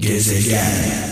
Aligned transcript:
Gezegen 0.00 1.10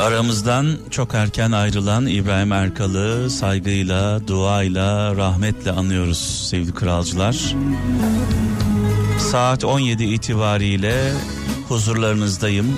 Aramızdan 0.00 0.78
çok 0.90 1.14
erken 1.14 1.52
ayrılan 1.52 2.06
İbrahim 2.06 2.52
Erkal'ı 2.52 3.30
saygıyla, 3.30 4.28
duayla, 4.28 5.16
rahmetle 5.16 5.70
anıyoruz 5.70 6.48
sevgili 6.50 6.74
kralcılar. 6.74 7.54
Saat 9.18 9.64
17 9.64 10.04
itibariyle 10.04 11.12
huzurlarınızdayım. 11.68 12.76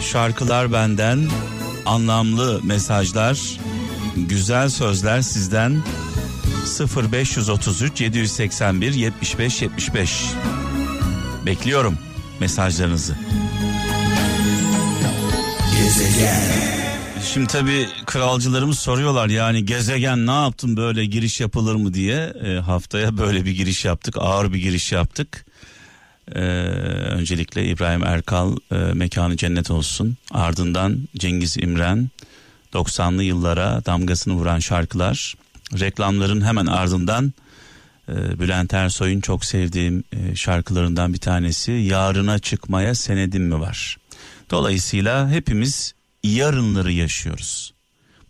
Şarkılar 0.00 0.72
benden, 0.72 1.28
anlamlı 1.86 2.60
mesajlar, 2.62 3.38
güzel 4.16 4.68
sözler 4.68 5.20
sizden 5.20 5.82
0533 6.96 8.00
781 8.00 8.94
75 8.94 9.62
75 9.62 10.24
bekliyorum 11.46 11.98
mesajlarınızı. 12.40 13.14
Gezegen. 15.88 16.40
Şimdi 17.22 17.46
tabii 17.46 17.88
kralcılarımız 18.06 18.78
soruyorlar 18.78 19.28
yani 19.28 19.64
gezegen 19.64 20.26
ne 20.26 20.30
yaptın 20.42 20.76
böyle 20.76 21.06
giriş 21.06 21.40
yapılır 21.40 21.74
mı 21.74 21.94
diye 21.94 22.32
e, 22.44 22.54
haftaya 22.58 23.18
böyle 23.18 23.44
bir 23.44 23.50
giriş 23.50 23.84
yaptık 23.84 24.14
ağır 24.18 24.52
bir 24.52 24.58
giriş 24.58 24.92
yaptık. 24.92 25.46
E, 26.34 26.40
öncelikle 27.10 27.68
İbrahim 27.68 28.04
Erkal 28.04 28.56
e, 28.72 28.74
mekanı 28.74 29.36
cennet 29.36 29.70
olsun 29.70 30.16
ardından 30.30 31.08
Cengiz 31.16 31.56
İmren 31.56 32.10
90'lı 32.72 33.22
yıllara 33.22 33.82
damgasını 33.86 34.34
vuran 34.34 34.58
şarkılar 34.58 35.34
reklamların 35.80 36.44
hemen 36.44 36.66
ardından 36.66 37.32
e, 38.08 38.38
Bülent 38.38 38.74
Ersoy'un 38.74 39.20
çok 39.20 39.44
sevdiğim 39.44 40.04
e, 40.12 40.34
şarkılarından 40.34 41.12
bir 41.12 41.18
tanesi 41.18 41.72
Yarına 41.72 42.38
çıkmaya 42.38 42.94
senedim 42.94 43.44
mi 43.44 43.60
var. 43.60 43.96
Dolayısıyla 44.50 45.30
hepimiz 45.30 45.94
yarınları 46.24 46.92
yaşıyoruz. 46.92 47.74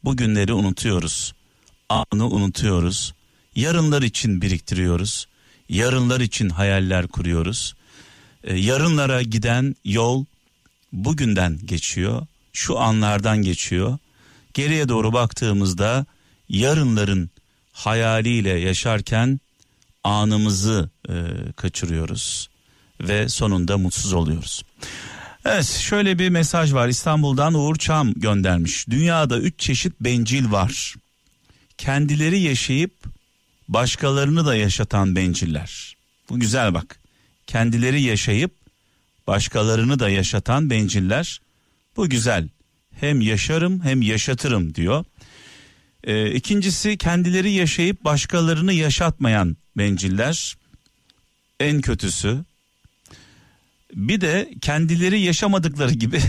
Bugünleri 0.05 0.53
unutuyoruz. 0.53 1.33
Anı 1.89 2.29
unutuyoruz. 2.29 3.15
Yarınlar 3.55 4.03
için 4.03 4.43
biriktiriyoruz. 4.43 5.29
Yarınlar 5.69 6.21
için 6.21 6.49
hayaller 6.49 7.09
kuruyoruz. 7.09 7.75
E, 8.45 8.57
yarınlara 8.57 9.23
giden 9.23 9.77
yol 9.85 10.25
bugünden 10.93 11.59
geçiyor. 11.65 12.27
Şu 12.53 12.79
anlardan 12.79 13.43
geçiyor. 13.43 13.99
Geriye 14.55 14.89
doğru 14.89 15.13
baktığımızda 15.13 16.07
yarınların 16.49 17.31
hayaliyle 17.73 18.51
yaşarken 18.51 19.41
anımızı 20.05 20.91
e, 21.09 21.15
kaçırıyoruz 21.57 22.49
ve 23.01 23.29
sonunda 23.29 23.79
mutsuz 23.79 24.13
oluyoruz. 24.13 24.63
Evet 25.51 25.65
şöyle 25.65 26.19
bir 26.19 26.29
mesaj 26.29 26.73
var 26.73 26.89
İstanbul'dan 26.89 27.55
Uğur 27.55 27.77
Çam 27.77 28.13
göndermiş. 28.15 28.89
Dünyada 28.91 29.39
üç 29.39 29.59
çeşit 29.59 30.01
bencil 30.01 30.51
var. 30.53 30.95
Kendileri 31.79 32.41
yaşayıp 32.41 32.93
başkalarını 33.69 34.47
da 34.47 34.55
yaşatan 34.55 35.17
benciller. 35.17 35.97
Bu 36.29 36.41
güzel 36.41 36.75
bak. 36.75 36.99
Kendileri 37.47 38.03
yaşayıp 38.03 38.51
başkalarını 39.27 39.99
da 39.99 40.09
yaşatan 40.09 40.71
benciller. 40.71 41.41
Bu 41.97 42.09
güzel. 42.09 42.49
Hem 43.01 43.21
yaşarım 43.21 43.85
hem 43.85 44.03
yaşatırım 44.03 44.75
diyor. 44.75 45.05
Ee, 46.05 46.31
ikincisi 46.31 46.99
kendileri 46.99 47.51
yaşayıp 47.51 48.05
başkalarını 48.05 48.73
yaşatmayan 48.73 49.57
benciller. 49.77 50.57
En 51.61 51.81
kötüsü 51.81 52.45
bir 53.95 54.21
de 54.21 54.51
kendileri 54.61 55.21
yaşamadıkları 55.21 55.93
gibi 55.93 56.21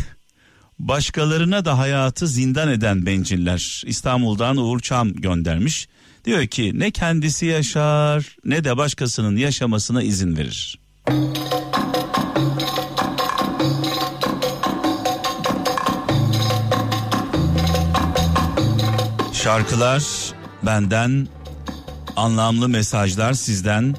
başkalarına 0.79 1.65
da 1.65 1.77
hayatı 1.77 2.27
zindan 2.27 2.71
eden 2.71 3.05
benciller. 3.05 3.83
İstanbul'dan 3.85 4.57
Uğur 4.57 4.79
Çam 4.79 5.13
göndermiş. 5.13 5.87
Diyor 6.25 6.47
ki 6.47 6.71
ne 6.75 6.91
kendisi 6.91 7.45
yaşar 7.45 8.35
ne 8.45 8.63
de 8.63 8.77
başkasının 8.77 9.37
yaşamasına 9.37 10.03
izin 10.03 10.37
verir. 10.37 10.79
Şarkılar 19.33 20.03
benden, 20.63 21.27
anlamlı 22.15 22.69
mesajlar 22.69 23.33
sizden 23.33 23.95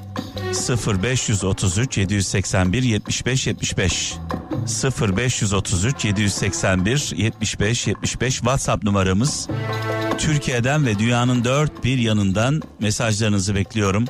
0533 0.53 1.99
781 1.99 2.83
75 2.83 3.47
75 3.47 4.15
0533 5.01 6.05
781 6.05 7.13
75 7.17 7.87
75 7.87 8.35
WhatsApp 8.35 8.85
numaramız. 8.85 9.49
Türkiye'den 10.19 10.87
ve 10.87 10.99
dünyanın 10.99 11.45
dört 11.45 11.85
bir 11.85 11.99
yanından 11.99 12.63
mesajlarınızı 12.81 13.55
bekliyorum. 13.55 14.05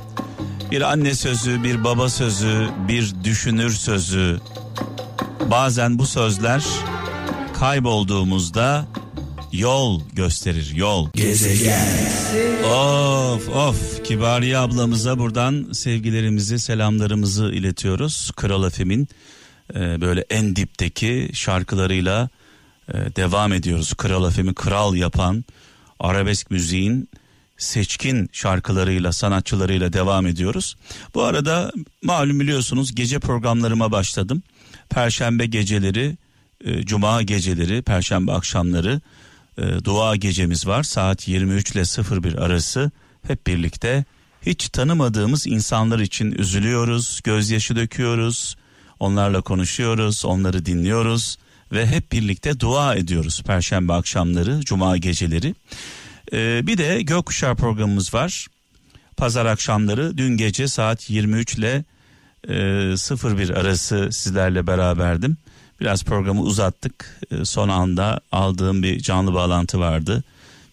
Bir 0.71 0.83
anne 0.93 1.15
sözü, 1.15 1.62
bir 1.62 1.84
baba 1.84 2.09
sözü, 2.09 2.69
bir 2.89 3.15
düşünür 3.25 3.71
sözü. 3.71 4.41
Bazen 5.51 5.99
bu 5.99 6.07
sözler 6.07 6.65
kaybolduğumuzda 7.59 8.87
yol 9.53 10.00
gösterir 10.12 10.72
yol. 10.75 11.12
Gezegen. 11.12 11.88
Of 12.65 13.49
of 13.49 14.05
Kibariye 14.05 14.59
ablamıza 14.59 15.19
buradan 15.19 15.72
sevgilerimizi 15.72 16.59
selamlarımızı 16.59 17.44
iletiyoruz. 17.44 18.31
Kral 18.37 18.66
Efem'in 18.66 19.09
e, 19.75 20.00
böyle 20.00 20.25
en 20.31 20.56
dipteki 20.56 21.31
şarkılarıyla 21.33 22.28
e, 22.89 22.94
devam 22.94 23.53
ediyoruz. 23.53 23.94
Kral 23.94 24.28
Efem'i 24.28 24.55
kral 24.55 24.94
yapan 24.94 25.44
arabesk 26.00 26.50
müziğin 26.50 27.09
seçkin 27.59 28.28
şarkılarıyla 28.33 29.12
sanatçılarıyla 29.12 29.93
devam 29.93 30.27
ediyoruz. 30.27 30.77
Bu 31.15 31.22
arada 31.22 31.72
malum 32.03 32.41
biliyorsunuz 32.41 32.94
gece 32.94 33.19
programlarıma 33.19 33.93
başladım. 33.93 34.43
Perşembe 34.91 35.47
geceleri, 35.47 36.16
e, 36.65 36.83
cuma 36.83 37.22
geceleri, 37.22 37.83
perşembe 37.83 38.33
akşamları 38.33 39.00
e, 39.60 39.84
dua 39.84 40.16
gecemiz 40.16 40.66
var. 40.66 40.82
Saat 40.82 41.28
23 41.28 41.71
ile 41.71 41.82
01 42.22 42.34
arası 42.34 42.91
hep 43.26 43.47
birlikte 43.47 44.04
hiç 44.47 44.69
tanımadığımız 44.69 45.47
insanlar 45.47 45.98
için 45.98 46.32
üzülüyoruz, 46.32 47.21
gözyaşı 47.25 47.76
döküyoruz, 47.76 48.56
onlarla 49.00 49.41
konuşuyoruz, 49.41 50.25
onları 50.25 50.66
dinliyoruz 50.66 51.38
ve 51.72 51.87
hep 51.87 52.12
birlikte 52.12 52.60
dua 52.60 52.94
ediyoruz 52.94 53.43
perşembe 53.43 53.93
akşamları, 53.93 54.60
cuma 54.60 54.97
geceleri. 54.97 55.54
Ee, 56.32 56.66
bir 56.66 56.78
de 56.78 57.03
gökkuşağı 57.03 57.56
programımız 57.56 58.15
var. 58.15 58.47
Pazar 59.16 59.47
akşamları 59.47 60.16
dün 60.16 60.37
gece 60.37 60.69
saat 60.69 61.10
23 61.10 61.54
ile 61.54 61.84
e, 62.48 62.54
01 62.54 63.50
arası 63.50 64.09
sizlerle 64.12 64.66
beraberdim. 64.66 65.37
Biraz 65.80 66.04
programı 66.04 66.41
uzattık. 66.41 67.20
Ee, 67.30 67.44
son 67.44 67.68
anda 67.68 68.20
aldığım 68.32 68.82
bir 68.82 69.00
canlı 69.00 69.34
bağlantı 69.34 69.80
vardı. 69.80 70.24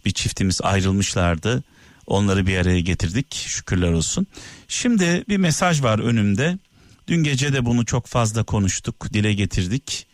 Bir 0.06 0.12
çiftimiz 0.12 0.62
ayrılmışlardı. 0.62 1.63
Onları 2.07 2.47
bir 2.47 2.57
araya 2.57 2.79
getirdik. 2.79 3.34
Şükürler 3.34 3.91
olsun. 3.91 4.28
Şimdi 4.68 5.23
bir 5.29 5.38
mesaj 5.38 5.84
var 5.84 6.00
önümde. 6.00 6.57
Dün 7.07 7.23
gece 7.23 7.53
de 7.53 7.66
bunu 7.66 7.85
çok 7.85 8.07
fazla 8.07 8.44
konuştuk, 8.44 9.13
dile 9.13 9.34
getirdik. 9.34 10.07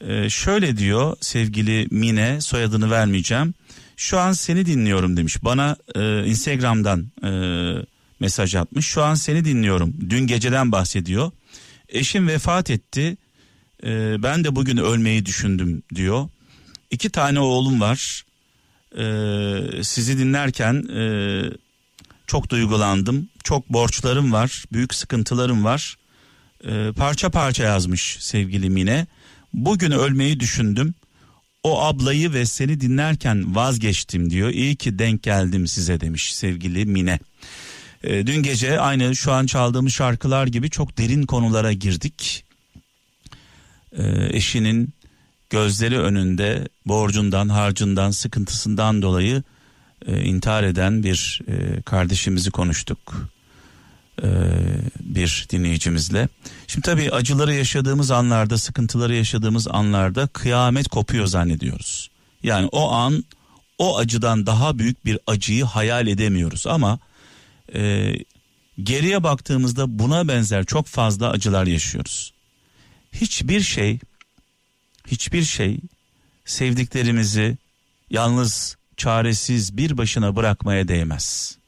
Ee, 0.00 0.30
şöyle 0.30 0.76
diyor 0.76 1.16
sevgili 1.20 1.88
Mine, 1.90 2.40
soyadını 2.40 2.90
vermeyeceğim. 2.90 3.54
Şu 3.96 4.18
an 4.18 4.32
seni 4.32 4.66
dinliyorum 4.66 5.16
demiş. 5.16 5.44
Bana 5.44 5.76
e, 5.94 6.24
Instagram'dan 6.26 7.06
e, 7.24 7.30
mesaj 8.20 8.54
atmış. 8.54 8.86
Şu 8.86 9.02
an 9.02 9.14
seni 9.14 9.44
dinliyorum. 9.44 9.94
Dün 10.10 10.26
geceden 10.26 10.72
bahsediyor. 10.72 11.30
Eşim 11.88 12.28
vefat 12.28 12.70
etti 12.70 13.16
e, 13.84 14.22
ben 14.22 14.44
de 14.44 14.56
bugün 14.56 14.76
ölmeyi 14.76 15.26
düşündüm 15.26 15.82
diyor. 15.94 16.28
İki 16.90 17.10
tane 17.10 17.40
oğlum 17.40 17.80
var. 17.80 18.24
E, 18.98 19.82
sizi 19.82 20.18
dinlerken 20.18 20.74
e, 20.74 21.02
çok 22.26 22.50
duygulandım. 22.50 23.28
Çok 23.44 23.68
borçlarım 23.68 24.32
var, 24.32 24.64
büyük 24.72 24.94
sıkıntılarım 24.94 25.64
var. 25.64 25.96
E, 26.64 26.92
parça 26.96 27.30
parça 27.30 27.64
yazmış 27.64 28.16
sevgili 28.20 28.70
Mine. 28.70 29.06
Bugün 29.52 29.90
ölmeyi 29.90 30.40
düşündüm. 30.40 30.94
O 31.62 31.82
ablayı 31.82 32.32
ve 32.32 32.46
seni 32.46 32.80
dinlerken 32.80 33.54
vazgeçtim 33.54 34.30
diyor. 34.30 34.50
İyi 34.50 34.76
ki 34.76 34.98
denk 34.98 35.22
geldim 35.22 35.66
size 35.66 36.00
demiş 36.00 36.34
sevgili 36.34 36.84
Mine. 36.84 37.18
E, 38.02 38.26
dün 38.26 38.42
gece 38.42 38.80
aynı 38.80 39.16
şu 39.16 39.32
an 39.32 39.46
çaldığımız 39.46 39.92
şarkılar 39.92 40.46
gibi 40.46 40.70
çok 40.70 40.98
derin 40.98 41.22
konulara 41.22 41.72
girdik 41.72 42.47
eşinin 44.30 44.94
gözleri 45.50 45.98
önünde 45.98 46.68
borcundan, 46.86 47.48
harcından, 47.48 48.10
sıkıntısından 48.10 49.02
dolayı 49.02 49.42
e, 50.06 50.24
intihar 50.24 50.62
eden 50.62 51.02
bir 51.02 51.40
e, 51.48 51.82
kardeşimizi 51.82 52.50
konuştuk. 52.50 53.30
e, 54.22 54.28
bir 55.00 55.46
dinleyicimizle. 55.50 56.28
Şimdi 56.66 56.84
tabii 56.84 57.10
acıları 57.10 57.54
yaşadığımız 57.54 58.10
anlarda, 58.10 58.58
sıkıntıları 58.58 59.14
yaşadığımız 59.14 59.68
anlarda 59.68 60.26
kıyamet 60.26 60.88
kopuyor 60.88 61.26
zannediyoruz. 61.26 62.10
Yani 62.42 62.68
o 62.72 62.90
an 62.92 63.24
o 63.78 63.98
acıdan 63.98 64.46
daha 64.46 64.78
büyük 64.78 65.04
bir 65.04 65.18
acıyı 65.26 65.64
hayal 65.64 66.06
edemiyoruz 66.06 66.66
ama 66.66 66.98
e, 67.74 68.12
geriye 68.82 69.22
baktığımızda 69.22 69.98
buna 69.98 70.28
benzer 70.28 70.64
çok 70.64 70.86
fazla 70.86 71.30
acılar 71.30 71.66
yaşıyoruz. 71.66 72.32
Hiçbir 73.12 73.60
şey 73.60 73.98
hiçbir 75.06 75.42
şey 75.42 75.78
sevdiklerimizi 76.44 77.56
yalnız 78.10 78.76
çaresiz 78.96 79.76
bir 79.76 79.96
başına 79.96 80.36
bırakmaya 80.36 80.88
değmez. 80.88 81.58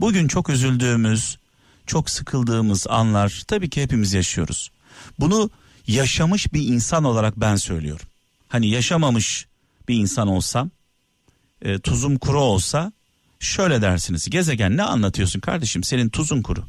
Bugün 0.00 0.28
çok 0.28 0.50
üzüldüğümüz, 0.50 1.38
çok 1.86 2.10
sıkıldığımız 2.10 2.86
anlar 2.86 3.42
tabii 3.48 3.70
ki 3.70 3.82
hepimiz 3.82 4.12
yaşıyoruz. 4.12 4.70
Bunu 5.18 5.50
yaşamış 5.86 6.52
bir 6.52 6.68
insan 6.68 7.04
olarak 7.04 7.36
ben 7.36 7.56
söylüyorum. 7.56 8.06
Hani 8.48 8.68
yaşamamış 8.68 9.46
bir 9.88 9.94
insan 9.94 10.28
olsam, 10.28 10.70
e, 11.62 11.78
tuzum 11.78 12.18
kuru 12.18 12.40
olsa 12.40 12.92
şöyle 13.40 13.82
dersiniz. 13.82 14.30
Gezegen 14.30 14.76
ne 14.76 14.82
anlatıyorsun 14.82 15.40
kardeşim 15.40 15.82
senin 15.82 16.08
tuzun 16.08 16.42
kuru. 16.42 16.64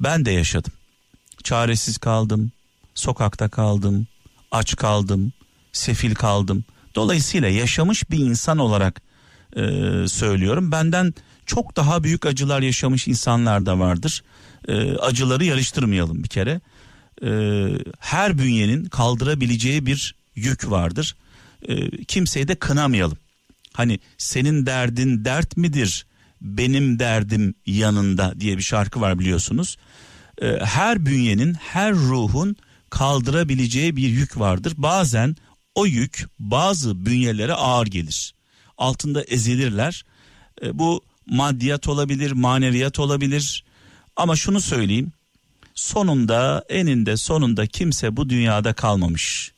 Ben 0.00 0.24
de 0.24 0.30
yaşadım. 0.30 0.72
Çaresiz 1.44 1.98
kaldım, 1.98 2.52
sokakta 2.94 3.48
kaldım, 3.48 4.06
aç 4.50 4.76
kaldım, 4.76 5.32
sefil 5.72 6.14
kaldım. 6.14 6.64
Dolayısıyla 6.94 7.48
yaşamış 7.48 8.10
bir 8.10 8.18
insan 8.18 8.58
olarak 8.58 9.02
e, 9.56 9.62
söylüyorum. 10.08 10.72
Benden 10.72 11.14
çok 11.46 11.76
daha 11.76 12.04
büyük 12.04 12.26
acılar 12.26 12.62
yaşamış 12.62 13.08
insanlar 13.08 13.66
da 13.66 13.78
vardır. 13.78 14.22
E, 14.68 14.96
acıları 14.96 15.44
yarıştırmayalım 15.44 16.24
bir 16.24 16.28
kere. 16.28 16.60
E, 17.22 17.30
her 17.98 18.38
bünyenin 18.38 18.84
kaldırabileceği 18.84 19.86
bir 19.86 20.14
yük 20.34 20.70
vardır. 20.70 21.16
E, 21.68 22.04
kimseyi 22.04 22.48
de 22.48 22.54
kınamayalım. 22.54 23.18
Hani 23.72 23.98
senin 24.18 24.66
derdin 24.66 25.24
dert 25.24 25.56
midir? 25.56 26.06
Benim 26.40 26.98
derdim 26.98 27.54
yanında 27.66 28.40
diye 28.40 28.56
bir 28.56 28.62
şarkı 28.62 29.00
var 29.00 29.18
biliyorsunuz. 29.18 29.76
E, 30.42 30.58
her 30.64 31.06
bünyenin, 31.06 31.54
her 31.54 31.92
ruhun 31.92 32.56
kaldırabileceği 32.94 33.96
bir 33.96 34.08
yük 34.08 34.38
vardır. 34.38 34.74
Bazen 34.76 35.36
o 35.74 35.86
yük 35.86 36.28
bazı 36.38 37.06
bünyelere 37.06 37.52
ağır 37.52 37.86
gelir. 37.86 38.34
Altında 38.78 39.22
ezilirler. 39.22 40.04
E, 40.62 40.78
bu 40.78 41.04
maddiyat 41.26 41.88
olabilir, 41.88 42.32
maneviyat 42.32 42.98
olabilir. 42.98 43.64
Ama 44.16 44.36
şunu 44.36 44.60
söyleyeyim. 44.60 45.12
Sonunda 45.74 46.64
eninde 46.68 47.16
sonunda 47.16 47.66
kimse 47.66 48.16
bu 48.16 48.30
dünyada 48.30 48.72
kalmamış. 48.72 49.52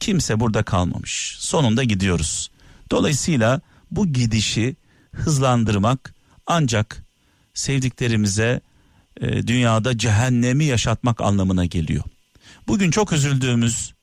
Kimse 0.00 0.40
burada 0.40 0.62
kalmamış. 0.62 1.36
Sonunda 1.38 1.84
gidiyoruz. 1.84 2.50
Dolayısıyla 2.90 3.60
bu 3.90 4.06
gidişi 4.06 4.76
hızlandırmak 5.12 6.14
ancak 6.46 7.04
sevdiklerimize 7.54 8.60
e, 9.20 9.46
dünyada 9.46 9.98
cehennemi 9.98 10.64
yaşatmak 10.64 11.20
anlamına 11.20 11.64
geliyor. 11.64 12.04
Bugün 12.68 12.90
çok 12.90 13.12
üzüldüğümüz, 13.12 13.94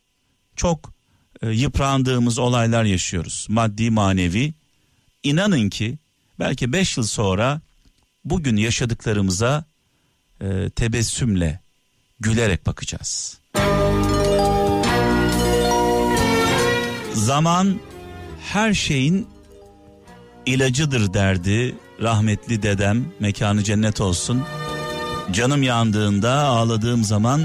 çok 0.56 0.94
e, 1.42 1.50
yıprandığımız 1.50 2.40
olaylar 2.40 2.84
yaşıyoruz. 2.84 3.48
Maddi 3.50 3.90
manevi. 3.90 4.54
İnanın 5.24 5.70
ki 5.70 5.98
belki 6.40 6.74
beş 6.74 6.98
yıl 6.98 7.04
sonra 7.04 7.62
bugün 8.26 8.58
yaşadıklarımıza 8.58 9.66
e, 10.42 10.70
tebessümle, 10.70 11.60
gülerek 12.20 12.66
bakacağız. 12.66 13.40
Zaman 17.14 17.80
her 18.40 18.74
şeyin 18.74 19.28
ilacıdır 20.46 21.14
derdi 21.14 21.76
rahmetli 22.02 22.64
dedem 22.64 23.06
mekanı 23.20 23.64
cennet 23.64 24.02
olsun. 24.02 24.44
Canım 25.32 25.64
yandığında 25.64 26.32
ağladığım 26.32 27.04
zaman 27.04 27.42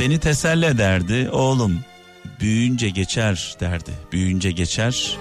beni 0.00 0.18
teselli 0.18 0.66
ederdi. 0.66 1.28
Oğlum 1.32 1.80
büyüyünce 2.40 2.90
geçer 2.90 3.56
derdi. 3.60 3.90
Büyüyünce 4.12 4.50
geçer. 4.50 5.16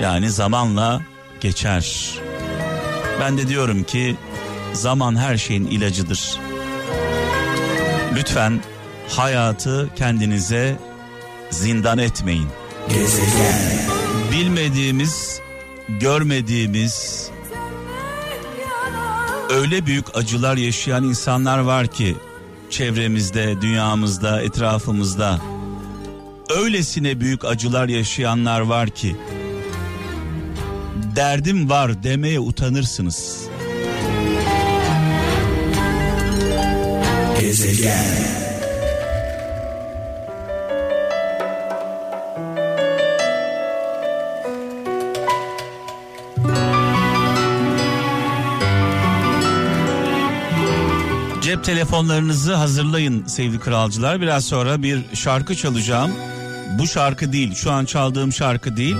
Yani 0.00 0.30
zamanla 0.30 1.00
geçer. 1.40 2.14
Ben 3.20 3.38
de 3.38 3.48
diyorum 3.48 3.84
ki 3.84 4.16
zaman 4.72 5.16
her 5.16 5.36
şeyin 5.36 5.66
ilacıdır. 5.66 6.38
Lütfen 8.16 8.60
hayatı 9.08 9.90
kendinize 9.96 10.76
zindan 11.50 11.98
etmeyin. 11.98 12.48
Gezegen. 12.88 13.54
Bilmediğimiz, 14.32 15.40
görmediğimiz 15.88 17.21
öyle 19.52 19.86
büyük 19.86 20.16
acılar 20.16 20.56
yaşayan 20.56 21.04
insanlar 21.04 21.58
var 21.58 21.86
ki 21.86 22.16
çevremizde, 22.70 23.60
dünyamızda, 23.60 24.42
etrafımızda 24.42 25.40
öylesine 26.50 27.20
büyük 27.20 27.44
acılar 27.44 27.88
yaşayanlar 27.88 28.60
var 28.60 28.90
ki 28.90 29.16
derdim 31.16 31.70
var 31.70 32.02
demeye 32.02 32.40
utanırsınız. 32.40 33.40
Gezegen 37.40 38.41
Telefonlarınızı 51.62 52.54
hazırlayın 52.54 53.26
sevgili 53.26 53.60
kralcılar. 53.60 54.20
Biraz 54.20 54.44
sonra 54.44 54.82
bir 54.82 55.00
şarkı 55.14 55.54
çalacağım. 55.54 56.10
Bu 56.78 56.86
şarkı 56.86 57.32
değil, 57.32 57.54
şu 57.54 57.72
an 57.72 57.84
çaldığım 57.84 58.32
şarkı 58.32 58.76
değil. 58.76 58.96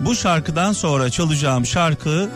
Bu 0.00 0.14
şarkıdan 0.14 0.72
sonra 0.72 1.10
çalacağım 1.10 1.66
şarkı 1.66 2.28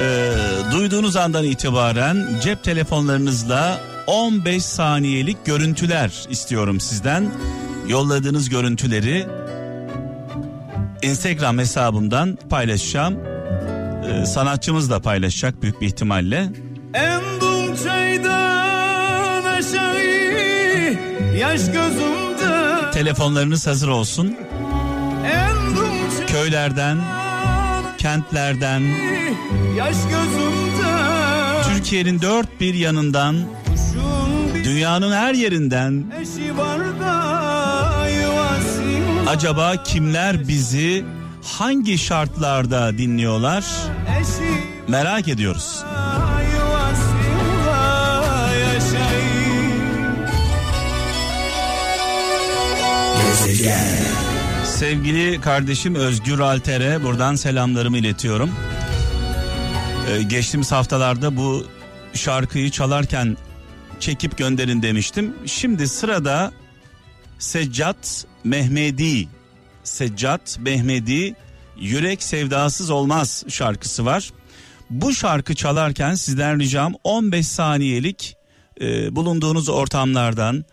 e, 0.00 0.32
duyduğunuz 0.72 1.16
andan 1.16 1.44
itibaren 1.44 2.26
cep 2.42 2.64
telefonlarınızla 2.64 3.80
15 4.06 4.64
saniyelik 4.64 5.46
görüntüler 5.46 6.26
istiyorum 6.30 6.80
sizden. 6.80 7.30
Yolladığınız 7.88 8.48
görüntüleri 8.48 9.26
Instagram 11.02 11.58
hesabımdan 11.58 12.38
paylaşacağım. 12.50 13.18
Ee, 14.06 14.26
sanatçımız 14.26 14.90
da 14.90 15.00
paylaşacak 15.00 15.62
büyük 15.62 15.80
bir 15.80 15.86
ihtimalle. 15.86 16.52
Endum 16.94 17.76
çaydan 17.84 18.45
aşağı 19.56 19.96
yaş 21.36 21.60
gözümde 21.66 22.90
Telefonlarınız 22.92 23.66
hazır 23.66 23.88
olsun. 23.88 24.36
Köylerden, 26.26 26.98
kentlerden, 27.98 28.82
yaş 29.76 29.96
gözümde 29.96 30.92
Türkiye'nin 31.68 32.20
dört 32.22 32.60
bir 32.60 32.74
yanından, 32.74 33.36
dünyanın 34.64 35.12
her 35.12 35.34
yerinden 35.34 36.04
acaba 39.28 39.82
kimler 39.82 40.48
bizi 40.48 41.04
hangi 41.58 41.98
şartlarda 41.98 42.98
dinliyorlar? 42.98 43.64
Merak 44.88 45.28
ediyoruz. 45.28 45.84
Sevgili 54.64 55.40
kardeşim 55.40 55.94
Özgür 55.94 56.38
Alter'e 56.38 57.02
buradan 57.02 57.34
selamlarımı 57.34 57.98
iletiyorum. 57.98 58.50
Ee, 60.10 60.22
geçtiğimiz 60.22 60.72
haftalarda 60.72 61.36
bu 61.36 61.66
şarkıyı 62.14 62.70
çalarken 62.70 63.36
çekip 64.00 64.38
gönderin 64.38 64.82
demiştim. 64.82 65.34
Şimdi 65.46 65.88
sırada 65.88 66.52
Seccat 67.38 68.24
Mehmedi 68.44 69.28
Seccat 69.84 70.58
Mehmedi 70.60 71.34
Yürek 71.78 72.22
Sevdasız 72.22 72.90
Olmaz 72.90 73.44
şarkısı 73.48 74.04
var. 74.04 74.30
Bu 74.90 75.14
şarkı 75.14 75.54
çalarken 75.54 76.14
sizden 76.14 76.60
ricam 76.60 76.94
15 77.04 77.48
saniyelik 77.48 78.36
e, 78.80 79.16
bulunduğunuz 79.16 79.68
ortamlardan 79.68 80.64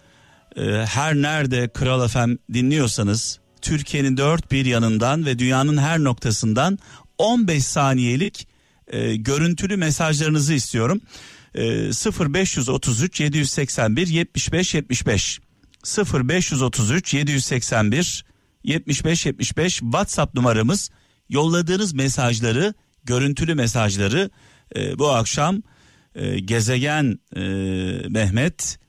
her 0.86 1.16
nerede 1.16 1.70
Kral 1.74 2.08
FM 2.08 2.36
dinliyorsanız 2.54 3.40
Türkiye'nin 3.62 4.18
dört 4.18 4.52
bir 4.52 4.66
yanından 4.66 5.26
ve 5.26 5.40
dünyanın 5.40 5.78
her 5.78 6.00
noktasından 6.00 6.80
15 7.18 7.66
saniyelik 7.66 8.48
e, 8.88 9.16
görüntülü 9.16 9.78
mesajlarınızı 9.78 10.54
istiyorum. 10.54 11.02
E, 11.56 11.64
0533 11.64 13.20
781 13.20 14.08
75 14.08 14.74
75 14.76 15.40
0533 15.98 17.14
781 17.14 18.26
75 18.64 19.26
75 19.26 19.80
WhatsApp 19.80 20.36
numaramız. 20.36 20.90
Yolladığınız 21.30 21.94
mesajları, 21.94 22.74
görüntülü 23.04 23.56
mesajları 23.56 24.30
e, 24.76 25.00
bu 25.00 25.10
akşam 25.10 25.62
e, 26.16 26.40
gezegen 26.40 27.20
e, 27.36 27.42
Mehmet 28.10 28.80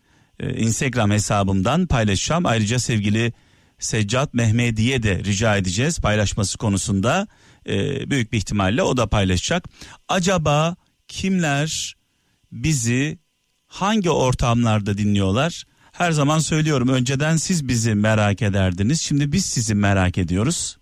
e, 0.41 0.55
Instagram 0.55 1.11
hesabımdan 1.11 1.87
paylaşacağım. 1.87 2.47
Ayrıca 2.47 2.79
sevgili 2.79 3.33
Seccat 3.79 4.35
Mehmedi'ye 4.35 5.03
de 5.03 5.19
rica 5.25 5.57
edeceğiz 5.57 5.99
paylaşması 5.99 6.59
konusunda. 6.59 7.26
E, 7.67 8.11
büyük 8.11 8.33
bir 8.33 8.38
ihtimalle 8.38 8.83
o 8.83 8.97
da 8.97 9.07
paylaşacak. 9.07 9.64
Acaba 10.09 10.76
kimler 11.09 11.95
bizi 12.53 13.19
hangi 13.67 14.11
ortamlarda 14.11 14.99
dinliyorlar? 14.99 15.64
Her 15.93 16.12
zaman 16.12 16.38
söylüyorum 16.38 16.88
önceden 16.88 17.37
siz 17.37 17.69
bizi 17.69 17.95
merak 17.95 18.43
ederdiniz. 18.43 19.00
Şimdi 19.00 19.33
biz 19.33 19.45
sizi 19.45 19.75
merak 19.75 20.19
ediyoruz. 20.19 20.79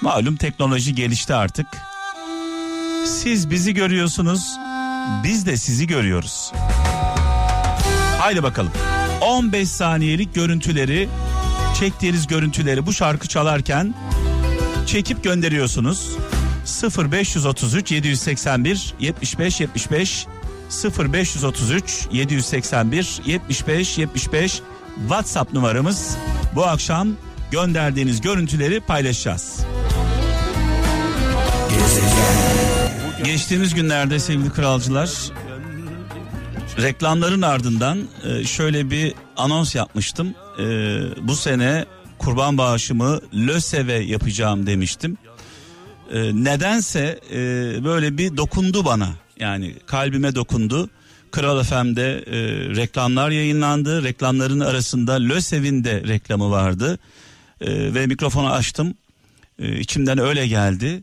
Malum 0.00 0.36
teknoloji 0.36 0.94
gelişti 0.94 1.34
artık. 1.34 1.66
Siz 3.06 3.50
bizi 3.50 3.74
görüyorsunuz. 3.74 4.56
Biz 5.24 5.46
de 5.46 5.56
sizi 5.56 5.86
görüyoruz. 5.86 6.52
Haydi 8.18 8.42
bakalım. 8.42 8.72
15 9.20 9.68
saniyelik 9.68 10.34
görüntüleri, 10.34 11.08
çektiğiniz 11.80 12.26
görüntüleri 12.26 12.86
bu 12.86 12.92
şarkı 12.92 13.28
çalarken 13.28 13.94
çekip 14.86 15.24
gönderiyorsunuz. 15.24 16.16
0533 17.12 17.92
781 17.92 18.94
75 19.00 19.60
75 19.60 20.26
0533 20.98 22.08
781 22.12 23.20
75 23.26 23.98
75 23.98 24.62
WhatsApp 25.00 25.52
numaramız. 25.52 26.16
Bu 26.54 26.66
akşam 26.66 27.08
gönderdiğiniz 27.50 28.20
görüntüleri 28.20 28.80
paylaşacağız. 28.80 29.60
Geçtiğimiz 33.24 33.74
günlerde 33.74 34.18
sevgili 34.18 34.50
kralcılar 34.50 35.10
reklamların 36.82 37.42
ardından 37.42 37.98
e, 38.24 38.44
şöyle 38.44 38.90
bir 38.90 39.14
anons 39.36 39.74
yapmıştım. 39.74 40.34
E, 40.58 40.64
bu 41.28 41.36
sene 41.36 41.84
kurban 42.18 42.58
bağışımı 42.58 43.20
LÖSEV'e 43.34 43.92
yapacağım 43.92 44.66
demiştim. 44.66 45.16
E, 46.12 46.44
nedense 46.44 47.20
böyle 47.84 48.18
bir 48.18 48.36
dokundu 48.36 48.84
bana. 48.84 49.08
Yani 49.38 49.74
kalbime 49.86 50.34
dokundu. 50.34 50.90
Kral 51.30 51.62
FM'de 51.62 52.24
reklamlar 52.76 53.30
yayınlandı. 53.30 54.04
Reklamların 54.04 54.60
arasında 54.60 55.12
LÖSEV'in 55.12 55.84
de 55.84 56.02
reklamı 56.08 56.50
vardı. 56.50 56.98
ve 57.62 58.06
mikrofonu 58.06 58.52
açtım. 58.52 58.94
İçimden 59.58 60.18
öyle 60.18 60.46
geldi. 60.46 61.02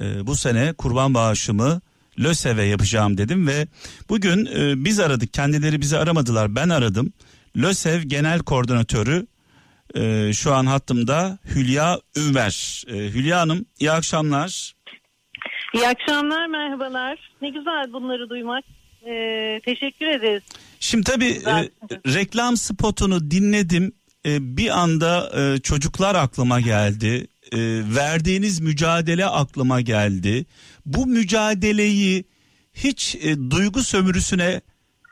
bu 0.00 0.36
sene 0.36 0.72
kurban 0.72 1.14
bağışımı 1.14 1.80
LÖSEV'e 2.18 2.62
yapacağım 2.62 3.18
dedim 3.18 3.46
ve 3.46 3.66
bugün 4.08 4.46
e, 4.46 4.84
biz 4.84 5.00
aradık 5.00 5.32
kendileri 5.32 5.80
bizi 5.80 5.98
aramadılar 5.98 6.54
ben 6.54 6.68
aradım. 6.68 7.12
LÖSEV 7.56 8.02
Genel 8.02 8.38
Koordinatörü 8.38 9.26
e, 9.94 10.32
şu 10.32 10.54
an 10.54 10.66
hattımda 10.66 11.38
Hülya 11.54 12.00
Ünver. 12.16 12.84
E, 12.88 12.94
Hülya 12.94 13.40
Hanım 13.40 13.66
iyi 13.80 13.90
akşamlar. 13.90 14.74
İyi 15.74 15.88
akşamlar 15.88 16.46
merhabalar 16.46 17.32
ne 17.42 17.48
güzel 17.48 17.92
bunları 17.92 18.28
duymak 18.30 18.64
ee, 19.06 19.60
teşekkür 19.64 20.06
ederiz. 20.06 20.42
Şimdi 20.80 21.04
tabii 21.04 21.30
e, 21.30 21.70
reklam 22.14 22.56
spotunu 22.56 23.30
dinledim 23.30 23.92
e, 24.26 24.56
bir 24.56 24.78
anda 24.78 25.30
e, 25.36 25.58
çocuklar 25.60 26.14
aklıma 26.14 26.60
geldi 26.60 27.26
e, 27.52 27.58
verdiğiniz 27.96 28.60
mücadele 28.60 29.26
aklıma 29.26 29.80
geldi. 29.80 30.46
Bu 30.86 31.06
mücadeleyi 31.06 32.24
hiç 32.74 33.16
e, 33.22 33.50
duygu 33.50 33.82
sömürüsüne 33.82 34.60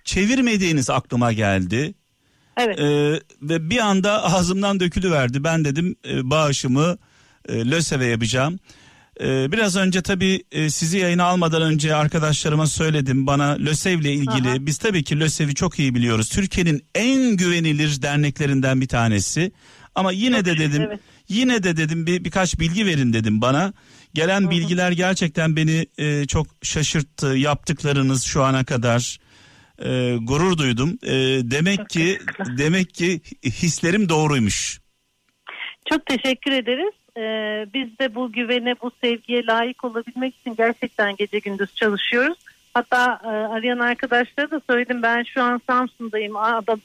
çevirmediğiniz 0.04 0.90
aklıma 0.90 1.32
geldi. 1.32 1.94
Evet. 2.56 2.80
E, 2.80 3.20
ve 3.42 3.70
bir 3.70 3.78
anda 3.78 4.24
ağzımdan 4.24 4.80
dökülüverdi. 4.80 5.44
Ben 5.44 5.64
dedim 5.64 5.96
e, 6.08 6.30
bağışımı 6.30 6.98
e, 7.48 7.70
LÖSEV'e 7.70 8.06
yapacağım. 8.06 8.58
E, 9.20 9.52
biraz 9.52 9.76
önce 9.76 10.02
tabii 10.02 10.42
e, 10.52 10.70
sizi 10.70 10.98
yayına 10.98 11.24
almadan 11.24 11.62
önce 11.62 11.94
arkadaşlarıma 11.94 12.66
söyledim. 12.66 13.26
Bana 13.26 13.56
LÖSEV 13.58 14.00
ile 14.00 14.12
ilgili 14.12 14.48
Aha. 14.48 14.66
biz 14.66 14.78
tabii 14.78 15.04
ki 15.04 15.20
LÖSEV'i 15.20 15.54
çok 15.54 15.78
iyi 15.78 15.94
biliyoruz. 15.94 16.28
Türkiye'nin 16.28 16.84
en 16.94 17.36
güvenilir 17.36 18.02
derneklerinden 18.02 18.80
bir 18.80 18.88
tanesi. 18.88 19.52
Ama 19.94 20.12
yine 20.12 20.36
çok 20.36 20.46
de 20.46 20.58
dedim 20.58 20.82
evet. 20.82 21.00
Yine 21.28 21.62
de 21.62 21.76
dedim 21.76 22.06
bir 22.06 22.24
birkaç 22.24 22.60
bilgi 22.60 22.86
verin 22.86 23.12
dedim 23.12 23.40
bana. 23.40 23.72
Gelen 24.14 24.40
Hı-hı. 24.40 24.50
bilgiler 24.50 24.92
gerçekten 24.92 25.56
beni 25.56 25.86
e, 25.98 26.26
çok 26.26 26.46
şaşırttı. 26.62 27.26
Yaptıklarınız 27.26 28.24
şu 28.24 28.42
ana 28.42 28.64
kadar 28.64 29.18
e, 29.78 30.16
gurur 30.16 30.58
duydum. 30.58 30.98
E, 31.02 31.12
demek 31.50 31.90
ki 31.90 32.18
demek 32.58 32.94
ki 32.94 33.20
hislerim 33.44 34.08
doğruymuş. 34.08 34.80
Çok 35.90 36.06
teşekkür 36.06 36.52
ederiz. 36.52 36.94
Ee, 37.16 37.66
biz 37.74 37.98
de 37.98 38.14
bu 38.14 38.32
güvene, 38.32 38.74
bu 38.82 38.90
sevgiye 39.00 39.46
layık 39.46 39.84
olabilmek 39.84 40.34
için 40.36 40.56
gerçekten 40.56 41.16
gece 41.16 41.38
gündüz 41.38 41.74
çalışıyoruz. 41.74 42.38
Hatta 42.76 43.20
e, 43.24 43.28
arayan 43.28 43.78
arkadaşlara 43.78 44.50
da 44.50 44.60
söyledim 44.70 45.02
ben 45.02 45.22
şu 45.22 45.42
an 45.42 45.60
Samsun'dayım 45.66 46.36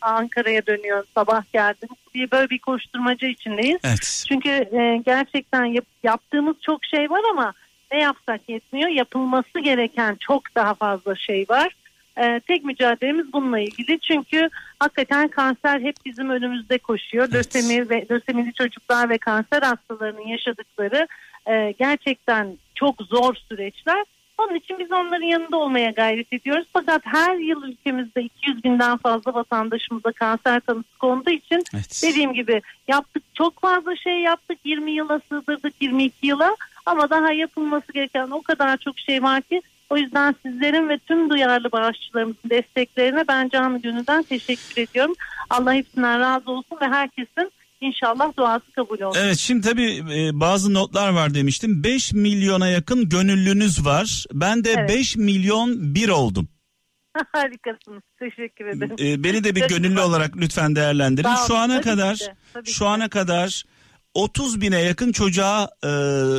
Ankara'ya 0.02 0.66
dönüyorum 0.66 1.06
sabah 1.16 1.44
geldim 1.54 1.90
diye 2.14 2.32
böyle 2.32 2.50
bir 2.50 2.60
koşturmaca 2.60 3.28
içindeyiz. 3.28 3.80
Evet. 3.84 4.26
Çünkü 4.28 4.50
e, 4.50 5.02
gerçekten 5.06 5.66
yap, 5.66 5.86
yaptığımız 6.04 6.56
çok 6.62 6.86
şey 6.86 7.10
var 7.10 7.22
ama 7.32 7.54
ne 7.92 8.02
yapsak 8.02 8.42
yetmiyor 8.48 8.90
yapılması 8.90 9.60
gereken 9.60 10.18
çok 10.20 10.56
daha 10.56 10.74
fazla 10.74 11.16
şey 11.16 11.46
var. 11.50 11.76
E, 12.18 12.40
tek 12.40 12.64
mücadelemiz 12.64 13.34
bununla 13.34 13.60
ilgili 13.60 14.00
çünkü 14.00 14.50
hakikaten 14.80 15.28
kanser 15.28 15.82
hep 15.82 15.96
bizim 16.06 16.30
önümüzde 16.30 16.78
koşuyor. 16.78 17.28
Evet. 17.32 17.36
Lösemi 17.36 17.90
ve 17.90 18.06
lösemili 18.12 18.54
çocuklar 18.54 19.10
ve 19.10 19.18
kanser 19.18 19.62
hastalarının 19.62 20.28
yaşadıkları 20.28 21.08
e, 21.48 21.74
gerçekten 21.80 22.58
çok 22.76 23.02
zor 23.02 23.36
süreçler 23.36 24.06
onun 24.48 24.56
için 24.56 24.80
biz 24.80 24.92
onların 24.92 25.26
yanında 25.26 25.58
olmaya 25.58 25.92
gayret 25.92 26.34
ediyoruz. 26.34 26.68
Fakat 26.74 27.02
her 27.06 27.36
yıl 27.36 27.64
ülkemizde 27.64 28.22
200 28.24 28.64
binden 28.64 28.98
fazla 28.98 29.34
vatandaşımıza 29.34 30.12
kanser 30.12 30.60
tanısı 30.60 30.98
konduğu 31.00 31.30
için 31.32 31.64
evet. 31.74 32.02
dediğim 32.04 32.34
gibi 32.34 32.62
yaptık 32.88 33.24
çok 33.34 33.62
fazla 33.62 33.96
şey 33.96 34.20
yaptık 34.20 34.60
20 34.64 34.92
yıla 34.92 35.22
sığdırdık 35.30 35.74
22 35.82 36.28
yıla 36.28 36.56
ama 36.86 37.10
daha 37.10 37.32
yapılması 37.32 37.94
gereken 37.94 38.30
o 38.32 38.42
kadar 38.42 38.78
çok 38.78 39.00
şey 39.00 39.24
var 39.24 39.42
ki 39.42 39.62
o 39.90 39.98
yüzden 39.98 40.36
sizlerin 40.46 40.90
ve 40.90 40.98
tüm 40.98 41.30
duyarlı 41.30 41.72
bağışçılarımızın 41.72 42.50
desteklerine 42.50 43.28
ben 43.28 43.50
canı 43.50 43.82
gönülden 43.82 44.24
teşekkür 44.24 44.82
ediyorum. 44.82 45.16
Allah 45.50 45.74
hepsinden 45.74 46.20
razı 46.20 46.52
olsun 46.52 46.78
ve 46.82 46.88
herkesin 46.88 47.52
İnşallah 47.82 48.38
duası 48.38 48.72
kabul 48.72 49.00
olur. 49.00 49.16
Evet 49.20 49.38
şimdi 49.38 49.68
tabii 49.68 50.04
e, 50.16 50.40
bazı 50.40 50.74
notlar 50.74 51.14
var 51.14 51.34
demiştim. 51.34 51.84
5 51.84 52.14
milyona 52.14 52.68
yakın 52.68 53.10
gönüllünüz 53.10 53.86
var. 53.86 54.26
Ben 54.34 54.64
de 54.64 54.72
evet. 54.72 54.90
5 54.90 55.18
milyon 55.18 55.96
bir 55.96 56.10
oldum. 56.10 56.48
Harikasınız. 57.32 58.04
Teşekkür 58.20 58.66
ederim. 58.66 58.96
E, 59.00 59.24
beni 59.24 59.44
de 59.44 59.56
bir 59.56 59.68
gönüllü 59.68 60.00
olarak 60.00 60.38
lütfen 60.38 60.76
değerlendirin. 60.76 61.28
Sağ 61.28 61.48
şu 61.48 61.58
ana 61.58 61.82
kadar 61.82 62.20
şu 62.66 62.88
ana 62.88 63.10
kadar 63.10 63.64
30 64.14 64.62
bine 64.62 64.82
yakın 64.82 65.12
çocuğa 65.12 65.70
e, 65.84 65.88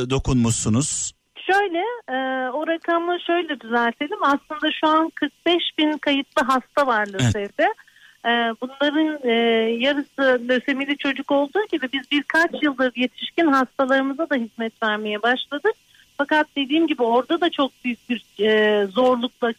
dokunmuşsunuz. 0.09 1.13
Şöyle 1.51 1.83
e, 2.09 2.49
o 2.51 2.67
rakamı 2.67 3.17
şöyle 3.27 3.59
düzeltelim. 3.59 4.23
Aslında 4.23 4.71
şu 4.81 4.87
an 4.87 5.09
45 5.15 5.63
bin 5.77 5.97
kayıtlı 5.97 6.43
hasta 6.43 6.87
var 6.87 7.07
LÖSEV'de. 7.13 7.53
Evet. 7.59 7.82
Ee, 8.25 8.29
bunların 8.61 9.29
e, 9.29 9.31
yarısı 9.79 10.41
lösemili 10.49 10.97
çocuk 10.97 11.31
olduğu 11.31 11.65
gibi 11.71 11.87
biz 11.93 12.11
birkaç 12.11 12.63
yıldır 12.63 12.91
yetişkin 12.95 13.47
hastalarımıza 13.47 14.29
da 14.29 14.35
hizmet 14.35 14.83
vermeye 14.83 15.21
başladık. 15.21 15.73
Fakat 16.17 16.47
dediğim 16.55 16.87
gibi 16.87 17.03
orada 17.03 17.41
da 17.41 17.49
çok 17.49 17.71
büyük 17.85 18.09
bir 18.09 18.25
e, 18.39 18.85
zorlukla, 18.87 19.53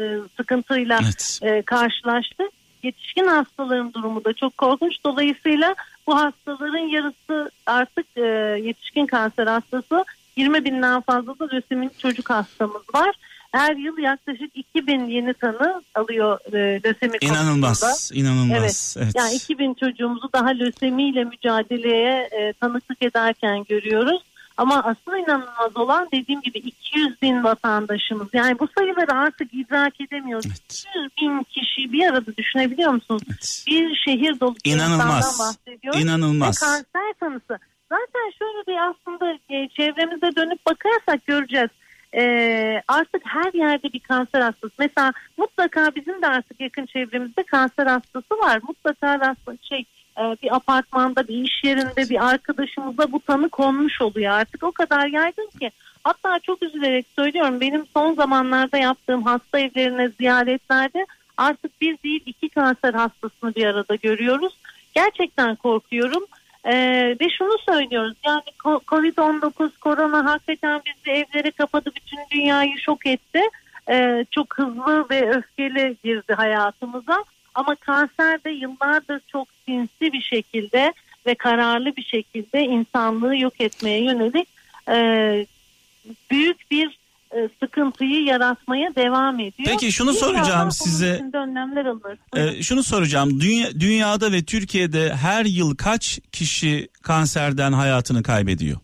e, 0.00 0.18
sıkıntıyla 0.36 1.00
evet. 1.42 1.66
karşılaştık. 1.66 2.48
Yetişkin 2.82 3.26
hastaların 3.26 3.92
durumu 3.92 4.24
da 4.24 4.32
çok 4.32 4.58
korkunç. 4.58 5.04
Dolayısıyla 5.06 5.74
bu 6.06 6.16
hastaların 6.16 6.88
yarısı 6.88 7.50
artık 7.66 8.06
yetişkin 8.64 9.06
kanser 9.06 9.46
hastası 9.46 10.04
20 10.36 10.64
binden 10.64 11.00
fazla 11.00 11.38
da 11.38 11.48
lösemili 11.52 11.98
çocuk 11.98 12.30
hastamız 12.30 12.82
var 12.94 13.14
her 13.54 13.76
yıl 13.76 13.98
yaklaşık 13.98 14.56
2000 14.56 15.06
yeni 15.06 15.34
tanı 15.34 15.82
alıyor 15.94 16.38
e, 16.52 16.80
lösemi 16.84 17.16
İnanılmaz, 17.20 17.80
konusunda. 17.80 18.20
inanılmaz. 18.20 18.58
Evet. 18.58 19.04
evet. 19.04 19.14
Yani 19.16 19.34
2000 19.34 19.74
çocuğumuzu 19.74 20.28
daha 20.32 20.48
lösemiyle 20.48 21.24
mücadeleye 21.24 22.28
e, 22.32 22.52
tanıklık 22.52 23.02
ederken 23.02 23.64
görüyoruz. 23.68 24.22
Ama 24.56 24.82
asıl 24.82 25.18
inanılmaz 25.24 25.76
olan 25.76 26.08
dediğim 26.12 26.40
gibi 26.40 26.58
200 26.58 27.22
bin 27.22 27.44
vatandaşımız. 27.44 28.28
Yani 28.32 28.58
bu 28.58 28.68
sayıları 28.78 29.12
artık 29.12 29.54
idrak 29.54 30.00
edemiyoruz. 30.00 30.46
Evet. 30.46 30.84
100 30.96 31.08
bin 31.20 31.42
kişi 31.42 31.92
bir 31.92 32.06
arada 32.06 32.36
düşünebiliyor 32.36 32.92
musunuz? 32.92 33.22
Evet. 33.28 33.64
Bir 33.66 33.96
şehir 34.04 34.40
dolu 34.40 34.54
İnanılmaz. 34.64 35.38
bahsediyoruz. 35.40 36.00
İnanılmaz. 36.00 36.62
Ve 36.62 36.66
kanser 36.66 37.14
tanısı. 37.20 37.58
Zaten 37.88 38.32
şöyle 38.38 38.66
bir 38.66 38.90
aslında 38.90 39.32
e, 39.50 39.68
çevremize 39.68 40.36
dönüp 40.36 40.66
bakarsak 40.66 41.26
göreceğiz. 41.26 41.70
Ee, 42.16 42.82
artık 42.88 43.22
her 43.24 43.52
yerde 43.52 43.92
bir 43.92 44.00
kanser 44.00 44.40
hastası. 44.40 44.74
Mesela 44.78 45.12
mutlaka 45.36 45.94
bizim 45.94 46.22
de 46.22 46.26
artık 46.26 46.60
yakın 46.60 46.86
çevremizde 46.86 47.42
kanser 47.42 47.86
hastası 47.86 48.38
var. 48.38 48.60
Mutlaka 48.68 49.20
rastlı 49.20 49.56
şey 49.62 49.84
e, 50.18 50.22
bir 50.42 50.56
apartmanda, 50.56 51.28
bir 51.28 51.44
iş 51.44 51.64
yerinde 51.64 52.10
bir 52.10 52.28
arkadaşımıza 52.28 53.12
bu 53.12 53.20
tanı 53.20 53.48
konmuş 53.48 54.02
oluyor 54.02 54.32
artık. 54.32 54.62
O 54.62 54.72
kadar 54.72 55.06
yaygın 55.06 55.50
ki. 55.60 55.70
Hatta 56.04 56.38
çok 56.38 56.62
üzülerek 56.62 57.06
söylüyorum 57.16 57.60
benim 57.60 57.86
son 57.94 58.14
zamanlarda 58.14 58.78
yaptığım 58.78 59.22
hasta 59.22 59.58
evlerine 59.58 60.08
ziyaretlerde 60.08 61.06
artık 61.36 61.80
bir 61.80 61.98
değil 62.04 62.22
iki 62.26 62.48
kanser 62.48 62.94
hastasını 62.94 63.54
bir 63.54 63.66
arada 63.66 63.94
görüyoruz. 63.94 64.56
Gerçekten 64.94 65.56
korkuyorum. 65.56 66.26
Ee, 66.66 67.16
ve 67.20 67.28
şunu 67.38 67.58
söylüyoruz 67.68 68.14
yani 68.24 68.42
Covid-19 68.64 69.70
korona 69.80 70.24
hakikaten 70.24 70.80
bizi 70.86 71.10
evlere 71.10 71.50
kapadı 71.50 71.90
bütün 71.96 72.18
dünyayı 72.30 72.78
şok 72.78 73.06
etti. 73.06 73.40
Ee, 73.90 74.24
çok 74.30 74.58
hızlı 74.58 75.06
ve 75.10 75.30
öfkeli 75.30 75.96
girdi 76.04 76.34
hayatımıza 76.34 77.24
ama 77.54 77.74
kanser 77.74 78.44
de 78.44 78.50
yıllardır 78.50 79.20
çok 79.26 79.48
sinsi 79.66 80.12
bir 80.12 80.20
şekilde 80.20 80.92
ve 81.26 81.34
kararlı 81.34 81.96
bir 81.96 82.02
şekilde 82.04 82.62
insanlığı 82.62 83.36
yok 83.36 83.60
etmeye 83.60 84.04
yönelik 84.04 84.48
e, 84.88 85.46
büyük 86.30 86.70
bir 86.70 86.98
sıkıntıyı 87.60 88.24
yaratmaya 88.24 88.94
devam 88.94 89.40
ediyor. 89.40 89.68
Peki 89.68 89.92
şunu 89.92 90.10
bir 90.10 90.16
soracağım 90.16 90.70
size. 90.70 91.20
Önlemler 91.34 91.84
alır. 91.84 92.18
Ee, 92.36 92.62
şunu 92.62 92.82
soracağım. 92.82 93.40
Dünya, 93.40 93.80
dünyada 93.80 94.32
ve 94.32 94.44
Türkiye'de 94.44 95.14
her 95.14 95.44
yıl 95.44 95.76
kaç 95.76 96.20
kişi 96.32 96.88
kanserden 97.02 97.72
hayatını 97.72 98.22
kaybediyor? 98.22 98.78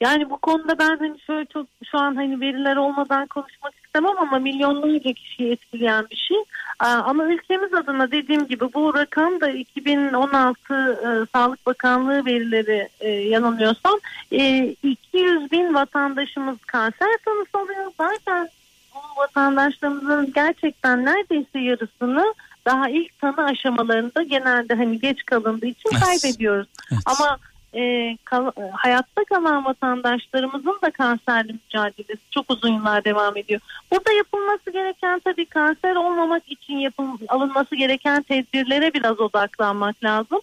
Yani 0.00 0.30
bu 0.30 0.38
konuda 0.38 0.78
ben 0.78 0.96
hani 0.98 1.20
şöyle 1.26 1.46
çok 1.46 1.66
şu 1.90 1.98
an 1.98 2.14
hani 2.16 2.40
veriler 2.40 2.76
olmadan 2.76 3.26
konuşmak 3.26 3.81
istemem 3.94 4.18
ama 4.18 4.38
milyonlarca 4.38 5.12
kişiyi 5.12 5.52
etkileyen 5.52 6.06
bir 6.10 6.16
şey. 6.16 6.36
Ama 6.78 7.24
ülkemiz 7.24 7.74
adına 7.74 8.10
dediğim 8.10 8.46
gibi 8.46 8.74
bu 8.74 8.94
rakam 8.94 9.40
da 9.40 9.50
2016 9.50 10.74
e, 10.74 11.26
Sağlık 11.32 11.66
Bakanlığı 11.66 12.26
verileri 12.26 12.88
e, 13.00 13.08
yanılmıyorsam 13.08 13.98
e, 14.32 14.66
200 14.82 15.52
bin 15.52 15.74
vatandaşımız 15.74 16.58
kanser 16.66 17.16
tanısı 17.24 17.58
alıyor. 17.58 17.92
Zaten 17.98 18.48
bu 18.94 19.20
vatandaşlarımızın 19.20 20.32
gerçekten 20.34 21.04
neredeyse 21.04 21.58
yarısını 21.58 22.34
daha 22.66 22.88
ilk 22.88 23.18
tanı 23.18 23.44
aşamalarında 23.44 24.22
genelde 24.22 24.74
hani 24.74 25.00
geç 25.00 25.24
kalındığı 25.24 25.66
için 25.66 25.90
kaybediyoruz. 25.90 26.68
Evet. 26.92 27.02
Ama 27.06 27.38
e, 27.74 28.16
kal, 28.24 28.46
e, 28.46 28.70
hayatta 28.72 29.24
kalan 29.24 29.64
vatandaşlarımızın 29.64 30.78
da 30.82 30.90
kanserli 30.90 31.52
mücadelesi 31.52 32.30
çok 32.30 32.50
uzun 32.50 32.72
yıllar 32.72 33.04
devam 33.04 33.36
ediyor. 33.36 33.60
Burada 33.90 34.12
yapılması 34.12 34.70
gereken 34.70 35.18
tabii 35.18 35.46
kanser 35.46 35.96
olmamak 35.96 36.52
için 36.52 36.74
yapıl, 36.74 37.04
alınması 37.28 37.76
gereken 37.76 38.22
tedbirlere 38.22 38.94
biraz 38.94 39.20
odaklanmak 39.20 40.04
lazım. 40.04 40.40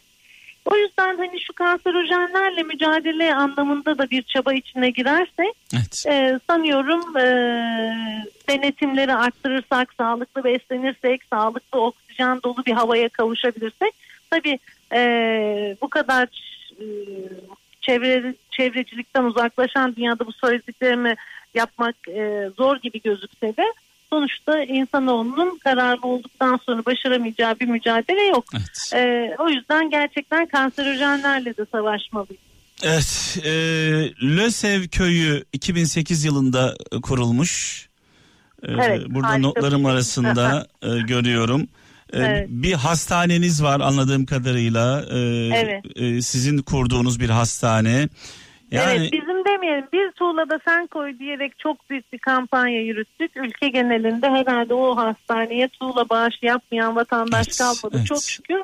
O 0.66 0.76
yüzden 0.76 1.18
hani 1.18 1.42
şu 1.42 1.54
kanserojenlerle 1.54 2.64
mücadele 2.64 3.36
anlamında 3.36 3.98
da 3.98 4.10
bir 4.10 4.24
çaba 4.24 4.54
içine 4.54 4.90
girersek 4.90 5.54
evet. 5.74 6.04
e, 6.08 6.40
sanıyorum 6.48 7.18
e, 7.18 7.24
denetimleri 8.50 9.14
arttırırsak, 9.14 9.94
sağlıklı 9.94 10.44
beslenirsek, 10.44 11.22
sağlıklı 11.30 11.82
oksijen 11.82 12.40
dolu 12.44 12.66
bir 12.66 12.74
havaya 12.74 13.10
kavuşabilirsek 13.10 13.94
tabii 14.30 14.60
e, 14.94 15.78
bu 15.82 15.88
kadar 15.90 16.28
çevre, 17.82 18.36
çevrecilikten 18.52 19.24
uzaklaşan 19.24 19.96
dünyada 19.96 20.28
bu 20.28 20.32
söylediklerimi 20.32 21.16
yapmak 21.54 21.96
e, 22.08 22.50
zor 22.58 22.78
gibi 22.78 23.02
gözükse 23.02 23.48
de 23.48 23.64
sonuçta 24.10 24.64
insanoğlunun 24.64 25.58
kararlı 25.58 26.08
olduktan 26.08 26.60
sonra 26.66 26.86
başaramayacağı 26.86 27.60
bir 27.60 27.68
mücadele 27.68 28.22
yok. 28.22 28.46
Evet. 28.54 28.92
E, 28.94 29.36
o 29.40 29.50
yüzden 29.50 29.90
gerçekten 29.90 30.46
kanserojenlerle 30.46 31.58
de 31.58 31.66
savaşmalıyız. 31.72 32.42
Evet, 32.84 33.38
e, 33.46 33.52
Lösev 34.38 34.88
köyü 34.88 35.44
2008 35.54 36.26
yılında 36.26 36.76
kurulmuş. 37.02 37.86
E, 38.64 38.72
evet, 38.72 39.06
burada 39.10 39.38
notlarım 39.38 39.86
arasında 39.86 40.68
e, 40.82 40.88
görüyorum. 40.88 41.68
Ee, 42.14 42.20
evet. 42.20 42.48
Bir 42.50 42.74
hastaneniz 42.74 43.64
var 43.64 43.80
anladığım 43.80 44.26
kadarıyla. 44.26 45.06
Ee, 45.12 45.18
evet. 45.56 45.84
E, 45.96 46.22
sizin 46.22 46.58
kurduğunuz 46.58 47.20
bir 47.20 47.30
hastane. 47.30 48.10
Yani... 48.72 48.92
Evet 48.98 49.14
bizim 49.14 49.46
demeyelim 49.46 49.88
bir 49.94 50.12
tuğlada 50.12 50.60
sen 50.66 50.88
koy 50.88 51.20
diyerek 51.20 51.60
çok 51.60 51.90
büyük 51.90 52.14
bir 52.14 52.18
kampanya 52.18 52.82
yürüttük. 52.82 53.32
Ülke 53.38 53.70
genelinde 53.70 54.30
herhalde 54.30 54.74
o 54.74 54.98
hastaneye 54.98 55.68
tuğla 55.68 56.10
bağış 56.10 56.36
yapmayan 56.42 56.96
vatandaş 56.96 57.48
evet, 57.48 57.58
kalmadı. 57.58 57.96
Evet. 57.98 58.08
Çok 58.08 58.24
şükür 58.24 58.62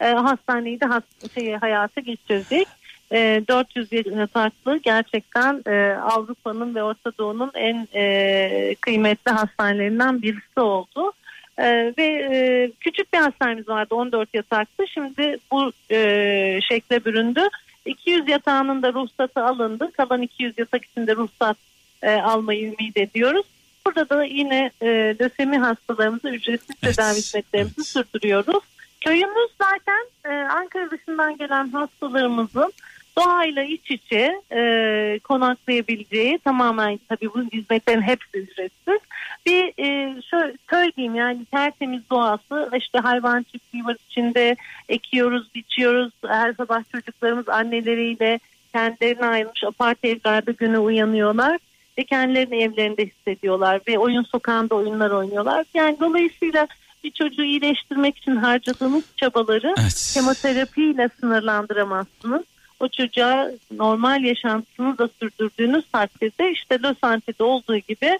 e, 0.00 0.06
hastaneyi 0.06 0.80
de 0.80 0.84
hast- 0.84 1.34
şey, 1.34 1.52
hayata 1.52 2.00
geçirdik. 2.00 2.68
E, 3.12 3.42
400 3.48 3.92
yataklı 3.92 4.76
gerçekten 4.76 5.62
e, 5.66 5.96
Avrupa'nın 5.96 6.74
ve 6.74 6.82
Orta 6.82 7.12
Doğu'nun 7.18 7.50
en 7.54 7.88
e, 7.94 8.74
kıymetli 8.80 9.30
hastanelerinden 9.30 10.22
birisi 10.22 10.60
oldu. 10.60 11.12
Ee, 11.58 11.94
ve 11.98 12.04
e, 12.04 12.70
küçük 12.80 13.12
bir 13.12 13.18
hastanemiz 13.18 13.68
vardı 13.68 13.94
14 13.94 14.34
yataklı. 14.34 14.88
Şimdi 14.88 15.38
bu 15.52 15.72
e, 15.90 16.60
şekle 16.68 17.04
büründü. 17.04 17.40
200 17.86 18.28
yatağının 18.28 18.82
da 18.82 18.92
ruhsatı 18.92 19.44
alındı. 19.44 19.90
Kalan 19.96 20.22
200 20.22 20.58
yatak 20.58 20.84
için 20.84 21.06
de 21.06 21.16
ruhsat 21.16 21.56
e, 22.02 22.10
almayı 22.10 22.62
ümit 22.62 22.96
ediyoruz. 22.96 23.46
Burada 23.86 24.08
da 24.08 24.24
yine 24.24 24.70
e, 24.82 24.86
lösemi 25.20 25.58
hastalarımızı 25.58 26.28
ücretsiz 26.28 26.76
evet. 26.82 26.96
tedavi 26.96 27.16
hizmetlerimizi 27.16 27.74
evet. 27.78 27.86
sürdürüyoruz. 27.86 28.64
Köyümüz 29.00 29.50
zaten 29.58 30.06
e, 30.24 30.48
Ankara 30.48 30.90
dışından 30.90 31.36
gelen 31.36 31.68
hastalarımızın 31.68 32.72
doğayla 33.18 33.62
iç 33.62 33.90
içe 33.90 34.42
e, 34.52 35.20
konaklayabileceği 35.24 36.38
tamamen 36.38 37.00
tabii 37.08 37.34
bu 37.34 37.42
hizmetlerin 37.52 38.02
hepsi 38.02 38.38
ücretsiz. 38.38 38.98
Bir 39.46 39.72
e, 39.78 40.22
şöyle 40.22 40.54
söyleyeyim 40.70 41.14
yani 41.14 41.44
tertemiz 41.44 42.02
doğası 42.10 42.70
işte 42.76 42.98
hayvan 42.98 43.42
çiftliği 43.42 43.84
var 43.84 43.96
içinde 44.10 44.56
ekiyoruz 44.88 45.54
biçiyoruz 45.54 46.12
her 46.26 46.52
sabah 46.52 46.82
çocuklarımız 46.92 47.48
anneleriyle 47.48 48.40
kendilerine 48.72 49.26
ayrılmış 49.26 49.64
apart 49.64 50.04
evlerde 50.04 50.52
güne 50.52 50.78
uyanıyorlar 50.78 51.58
ve 51.98 52.04
kendilerini 52.04 52.62
evlerinde 52.62 53.06
hissediyorlar 53.06 53.80
ve 53.88 53.98
oyun 53.98 54.22
sokağında 54.22 54.74
oyunlar 54.74 55.10
oynuyorlar. 55.10 55.66
Yani 55.74 55.96
dolayısıyla 56.00 56.66
bir 57.04 57.10
çocuğu 57.10 57.44
iyileştirmek 57.44 58.18
için 58.18 58.36
harcadığımız 58.36 59.04
çabaları 59.16 59.74
evet. 59.80 60.12
kemoterapiyle 60.14 61.08
sınırlandıramazsınız 61.20 62.42
o 62.80 62.88
çocuğa 62.88 63.50
normal 63.70 64.24
yaşantısını 64.24 64.98
da 64.98 65.08
sürdürdüğünüz 65.20 65.84
takdirde 65.92 66.52
işte 66.52 66.78
Los 66.82 66.96
Antep'te 67.02 67.44
olduğu 67.44 67.76
gibi 67.76 68.18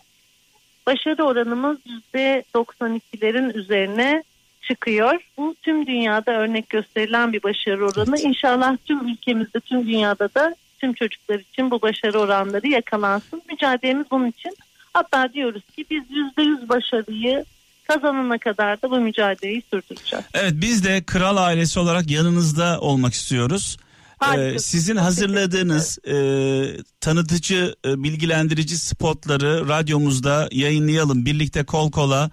başarı 0.86 1.24
oranımız 1.24 1.78
%92'lerin 2.14 3.58
üzerine 3.58 4.22
çıkıyor. 4.62 5.20
Bu 5.36 5.54
tüm 5.62 5.86
dünyada 5.86 6.32
örnek 6.32 6.70
gösterilen 6.70 7.32
bir 7.32 7.42
başarı 7.42 7.86
oranı. 7.86 8.20
İnşallah 8.20 8.76
tüm 8.84 9.08
ülkemizde, 9.08 9.60
tüm 9.60 9.86
dünyada 9.86 10.28
da 10.34 10.54
tüm 10.78 10.92
çocuklar 10.92 11.38
için 11.38 11.70
bu 11.70 11.82
başarı 11.82 12.18
oranları 12.18 12.68
yakalansın. 12.68 13.42
Mücadelemiz 13.50 14.06
bunun 14.10 14.28
için. 14.28 14.56
Hatta 14.92 15.32
diyoruz 15.32 15.62
ki 15.76 15.84
biz 15.90 16.02
%100 16.38 16.68
başarıyı 16.68 17.44
kazanana 17.88 18.38
kadar 18.38 18.82
da 18.82 18.90
bu 18.90 19.00
mücadeleyi 19.00 19.62
sürdüreceğiz. 19.70 20.24
Evet 20.34 20.52
biz 20.54 20.84
de 20.84 21.02
kral 21.02 21.36
ailesi 21.36 21.80
olarak 21.80 22.10
yanınızda 22.10 22.80
olmak 22.80 23.12
istiyoruz. 23.12 23.76
Ee, 24.36 24.58
sizin 24.58 24.96
hazırladığınız 24.96 25.98
e, 26.08 26.16
tanıtıcı, 27.00 27.74
e, 27.86 28.02
bilgilendirici 28.02 28.78
spotları 28.78 29.68
radyomuzda 29.68 30.48
yayınlayalım. 30.52 31.26
Birlikte 31.26 31.64
kol 31.64 31.90
kola 31.90 32.30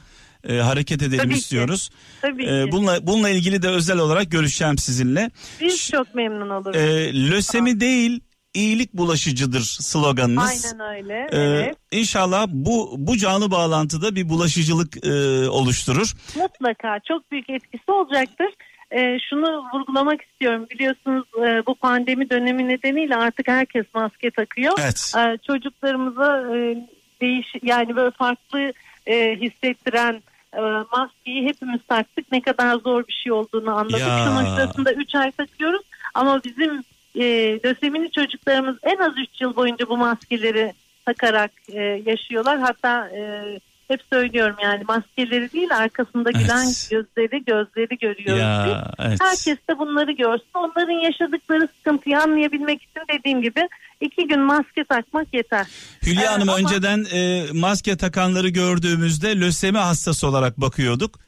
e, 0.49 0.57
hareket 0.57 1.01
edelim 1.01 1.23
Tabii 1.23 1.33
istiyoruz. 1.33 1.89
Ki. 1.89 1.95
Tabii 2.21 2.45
e, 2.45 2.71
bununla 2.71 3.07
bununla 3.07 3.29
ilgili 3.29 3.61
de 3.61 3.67
özel 3.67 3.97
olarak 3.97 4.31
görüşeceğim 4.31 4.77
sizinle. 4.77 5.31
Biz 5.61 5.79
Ş- 5.79 5.91
çok 5.91 6.15
memnun 6.15 6.49
oluruz. 6.49 6.75
E, 6.75 7.13
lösemi 7.29 7.79
değil 7.79 8.19
iyilik 8.53 8.93
bulaşıcıdır 8.93 9.61
sloganınız. 9.61 10.65
Aynen 10.65 10.95
öyle. 10.95 11.27
Ee, 11.31 11.37
evet. 11.39 11.77
İnşallah 11.91 12.47
bu 12.49 12.95
bu 12.97 13.17
canlı 13.17 13.51
bağlantıda 13.51 14.15
bir 14.15 14.29
bulaşıcılık 14.29 15.05
e, 15.05 15.09
oluşturur. 15.49 16.13
Mutlaka 16.35 16.99
çok 17.07 17.31
büyük 17.31 17.49
etkisi 17.49 17.91
olacaktır. 17.91 18.47
E, 18.93 19.19
şunu 19.29 19.63
vurgulamak 19.73 20.21
istiyorum. 20.21 20.67
Biliyorsunuz 20.69 21.25
e, 21.37 21.65
bu 21.65 21.75
pandemi 21.75 22.29
dönemi 22.29 22.67
nedeniyle 22.67 23.15
artık 23.15 23.47
herkes 23.47 23.85
maske 23.93 24.31
takıyor. 24.31 24.73
Evet. 24.81 25.13
E, 25.17 25.37
çocuklarımıza 25.47 26.55
e, 26.55 26.87
değiş 27.21 27.47
yani 27.63 27.95
böyle 27.95 28.11
farklı 28.11 28.73
e, 29.07 29.35
hissettiren 29.35 30.21
e, 30.53 30.61
maskeyi 30.91 31.45
hepimiz 31.45 31.79
taktık. 31.87 32.31
Ne 32.31 32.41
kadar 32.41 32.75
zor 32.75 33.07
bir 33.07 33.13
şey 33.13 33.31
olduğunu 33.31 33.75
anladık. 33.75 33.99
Ya. 33.99 34.25
Şunun 34.25 34.55
sırasında 34.55 34.93
3 34.93 35.15
ay 35.15 35.31
takıyoruz 35.31 35.81
ama 36.13 36.43
bizim 36.43 36.83
e, 37.15 37.23
lösemili 37.65 38.11
çocuklarımız 38.11 38.77
en 38.83 38.97
az 38.97 39.17
3 39.17 39.41
yıl 39.41 39.55
boyunca 39.55 39.89
bu 39.89 39.97
maskeleri 39.97 40.73
takarak 41.05 41.51
e, 41.73 41.81
yaşıyorlar. 42.05 42.59
Hatta 42.59 43.09
e, 43.09 43.43
hep 43.87 44.01
söylüyorum 44.13 44.55
yani 44.63 44.83
maskeleri 44.87 45.51
değil 45.51 45.77
arkasında 45.77 46.31
giden 46.31 46.65
Evet. 46.65 46.87
gözleri 46.91 47.45
gözleri 47.45 47.97
görüyoruz. 47.97 48.25
biz. 48.65 48.71
Ya 48.71 48.91
evet. 48.99 49.19
Herkes 49.21 49.57
de 49.69 49.79
bunları 49.79 50.11
görsün. 50.11 50.47
Onların 50.53 51.03
yaşadıkları 51.03 51.67
sıkıntıyı 51.77 52.19
anlayabilmek 52.19 52.81
için 52.81 53.01
dediğim 53.19 53.41
gibi 53.41 53.61
iki 54.01 54.27
gün 54.27 54.39
maske 54.39 54.83
takmak 54.89 55.33
yeter. 55.33 55.67
Hülya 56.05 56.23
Ee, 56.23 56.25
Hanım 56.25 56.49
ama- 56.49 56.57
önceden 56.57 57.05
e, 57.13 57.43
maske 57.53 57.97
takanları 57.97 58.49
gördüğümüzde 58.49 59.39
lösemi 59.39 59.77
hastası 59.77 60.27
olarak 60.27 60.61
bakıyorduk. 60.61 61.19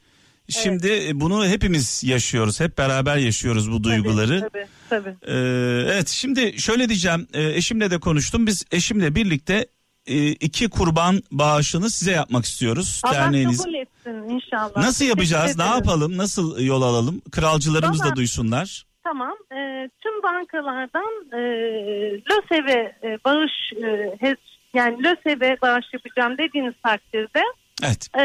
Şimdi 0.48 1.04
e, 1.08 1.20
bunu 1.20 1.46
hepimiz 1.46 2.04
yaşıyoruz. 2.04 2.60
Hep 2.60 2.78
beraber 2.78 3.16
yaşıyoruz 3.16 3.72
bu 3.72 3.84
duyguları. 3.84 4.40
Tabii 4.40 4.66
tabii. 4.90 5.04
tabii. 5.20 5.32
Ee, 5.32 5.92
evet 5.92 6.08
şimdi 6.08 6.60
şöyle 6.60 6.88
diyeceğim 6.88 7.26
e, 7.34 7.44
eşimle 7.44 7.90
de 7.90 7.98
konuştum 8.00 8.46
biz 8.46 8.64
eşimle 8.72 9.14
birlikte 9.14 9.66
iki 10.40 10.70
kurban 10.70 11.22
bağışını 11.32 11.90
size 11.90 12.10
yapmak 12.12 12.44
istiyoruz 12.44 13.00
Allah 13.04 13.14
derneğiniz. 13.14 13.58
kabul 13.64 13.74
etsin 13.74 14.34
inşallah. 14.34 14.76
Nasıl 14.76 15.04
yapacağız 15.04 15.58
ne 15.58 15.64
yapalım 15.64 16.16
nasıl 16.16 16.60
yol 16.60 16.82
alalım 16.82 17.22
kralcılarımız 17.32 18.00
da 18.00 18.04
Valla- 18.04 18.16
duysunlar. 18.16 18.86
Tamam. 19.04 19.34
Ee, 19.52 19.90
tüm 20.02 20.22
bankalardan 20.22 21.26
e, 21.32 21.38
LÖSEV'e 22.30 22.98
e, 23.02 23.18
bağış 23.24 23.52
e, 23.82 24.36
yani 24.74 25.04
LÖSEV'e 25.04 25.56
bağış 25.62 25.86
yapacağım 25.92 26.38
dediğiniz 26.38 26.74
takdirde 26.82 27.42
Evet 27.84 28.08
e, 28.18 28.24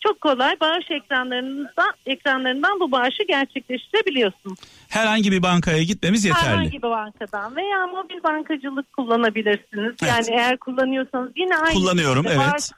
çok 0.00 0.20
kolay 0.20 0.60
bağış 0.60 0.90
ekranlarından 0.90 1.92
ekranlarından 2.06 2.80
bu 2.80 2.92
bağışı 2.92 3.22
gerçekleştirebiliyorsunuz. 3.28 4.58
herhangi 4.88 5.32
bir 5.32 5.42
bankaya 5.42 5.82
gitmemiz 5.82 6.24
yeterli. 6.24 6.46
Herhangi 6.46 6.78
bir 6.78 6.82
bankadan 6.82 7.56
veya 7.56 7.86
mobil 7.86 8.22
bankacılık 8.22 8.92
kullanabilirsiniz. 8.92 9.94
Evet. 10.02 10.08
Yani 10.08 10.26
eğer 10.40 10.56
kullanıyorsanız 10.56 11.32
yine 11.36 11.56
aynı 11.56 11.74
Kullanıyorum 11.74 12.26
evet. 12.28 12.38
Bağış, 12.38 12.70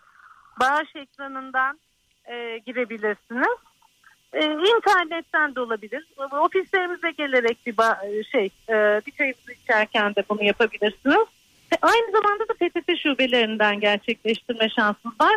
bağış 0.61 0.88
ekranından 0.96 1.78
e, 2.26 2.59
girebilirsiniz. 2.66 3.59
E, 4.32 4.44
internetten 4.44 5.54
de 5.54 5.61
olabilir. 5.61 6.04
Ofislerimize 6.32 7.11
gelerek 7.11 7.59
bir 7.66 7.74
ba- 7.76 8.24
şey 8.32 8.46
e, 8.68 9.00
bir 9.06 9.12
çayımızı 9.12 9.52
içerken 9.64 10.14
de 10.14 10.24
bunu 10.28 10.44
yapabilirsiniz. 10.44 11.26
E, 11.72 11.76
Aynı 11.82 12.12
zamanda 12.12 12.44
da 12.48 12.52
PTT 12.54 13.02
şubelerinden 13.02 13.80
gerçekleştirme 13.80 14.68
şansınız 14.68 15.20
var. 15.20 15.37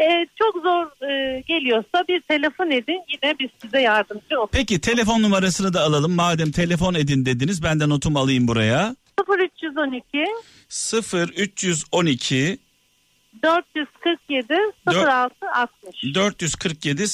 E, 0.00 0.26
çok 0.38 0.62
zor 0.62 1.10
e, 1.10 1.40
geliyorsa 1.40 2.04
bir 2.08 2.20
telefon 2.20 2.70
edin 2.70 3.02
yine 3.08 3.34
biz 3.40 3.50
size 3.62 3.80
yardımcı 3.80 4.38
oluruz. 4.38 4.50
Peki 4.52 4.80
telefon 4.80 5.22
numarasını 5.22 5.74
da 5.74 5.80
alalım 5.80 6.14
madem 6.14 6.50
telefon 6.50 6.94
edin 6.94 7.26
dediniz 7.26 7.62
ben 7.62 7.80
de 7.80 7.88
notumu 7.88 8.18
alayım 8.18 8.48
buraya. 8.48 8.96
0312 9.38 10.24
0 10.68 11.28
312 11.28 12.58
447 13.42 14.54
06 14.86 15.34
60. 15.54 16.14
447 16.14 17.04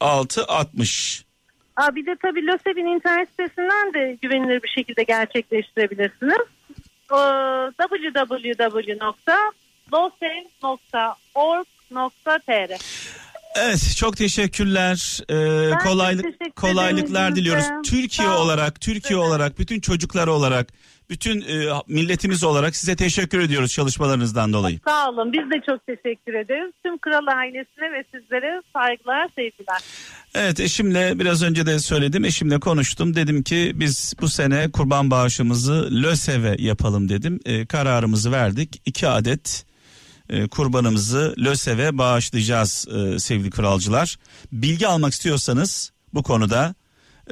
06 0.00 0.44
60. 0.44 1.24
Aa, 1.76 1.94
bir 1.94 2.06
de 2.06 2.16
tabii 2.22 2.46
LÖSEV'in 2.46 2.86
internet 2.86 3.28
sitesinden 3.28 3.94
de 3.94 4.18
güvenilir 4.22 4.62
bir 4.62 4.68
şekilde 4.68 5.02
gerçekleştirebilirsiniz. 5.02 6.38
Ee, 7.12 7.16
www.losev.org.tr 11.88 13.08
Evet 13.56 13.94
çok 13.96 14.16
teşekkürler. 14.16 15.20
Ee, 15.30 15.78
kolaylık 15.78 16.24
teşekkür 16.24 16.50
kolaylıklar 16.50 17.36
diliyoruz. 17.36 17.64
Türkiye 17.84 18.28
Sağ 18.28 18.42
olarak, 18.42 18.80
Türkiye 18.80 19.18
Evet. 19.18 19.28
olarak, 19.28 19.58
bütün 19.58 19.80
çocuklar 19.80 20.26
olarak, 20.26 20.68
bütün 21.10 21.40
e, 21.40 21.68
milletimiz 21.86 22.44
olarak 22.44 22.76
size 22.76 22.96
teşekkür 22.96 23.40
ediyoruz 23.40 23.72
çalışmalarınızdan 23.72 24.52
dolayı. 24.52 24.80
Sağ 24.86 25.08
olun 25.10 25.32
biz 25.32 25.40
de 25.40 25.62
çok 25.66 25.86
teşekkür 25.86 26.34
ederiz. 26.34 26.72
Tüm 26.84 26.98
kral 26.98 27.26
ailesine 27.36 27.92
ve 27.92 28.04
sizlere 28.14 28.62
saygılar 28.72 29.28
sevgiler. 29.36 29.80
Evet 30.34 30.60
eşimle 30.60 31.18
biraz 31.18 31.42
önce 31.42 31.66
de 31.66 31.78
söyledim. 31.78 32.24
Eşimle 32.24 32.60
konuştum. 32.60 33.16
Dedim 33.16 33.42
ki 33.42 33.72
biz 33.74 34.14
bu 34.20 34.28
sene 34.28 34.70
kurban 34.70 35.10
bağışımızı 35.10 36.02
LÖSEV'e 36.02 36.56
yapalım 36.58 37.08
dedim. 37.08 37.40
E, 37.44 37.66
kararımızı 37.66 38.32
verdik. 38.32 38.82
İki 38.86 39.08
adet 39.08 39.67
e, 40.30 40.48
kurbanımızı 40.48 41.34
LÖSEV'e 41.38 41.98
bağışlayacağız 41.98 42.86
e, 42.88 43.18
sevgili 43.18 43.50
kralcılar. 43.50 44.16
Bilgi 44.52 44.88
almak 44.88 45.12
istiyorsanız 45.12 45.92
bu 46.14 46.22
konuda 46.22 46.74